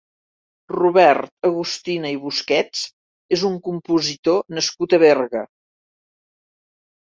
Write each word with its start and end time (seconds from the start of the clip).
Robert 0.75 1.49
Agustina 1.49 2.13
i 2.13 2.17
Busquets 2.23 2.81
és 3.37 3.43
un 3.51 3.59
compositor 3.69 4.41
nascut 4.59 4.97
a 4.99 5.03
Berga. 5.05 5.45